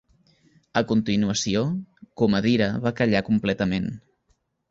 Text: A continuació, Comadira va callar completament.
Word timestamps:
A 0.79 0.81
continuació, 0.91 1.61
Comadira 2.21 2.71
va 2.87 2.95
callar 3.01 3.23
completament. 3.31 3.87